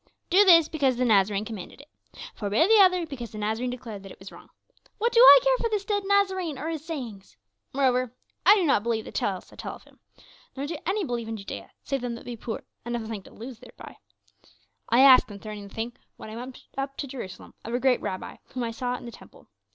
[0.31, 1.87] 'Do this because the Nazarene commanded it.
[2.33, 4.49] Forbear the other because the Nazarene declared that it was wrong.'
[4.97, 7.37] What do I care for this dead Nazarene or his sayings?
[7.71, 8.11] Moreover
[8.43, 9.99] I do not believe the tales that they tell of him,
[10.57, 13.31] nor do any believe in Judæa, save them that be poor and have nothing to
[13.31, 13.97] lose thereby.
[14.89, 18.37] I asked concerning the thing when I went up to Jerusalem of a great Rabbi,
[18.53, 19.49] whom I saw in the temple.